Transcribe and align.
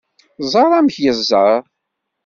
Ẓer 0.51 0.71
amek 0.79 0.95
yezzer! 1.03 1.61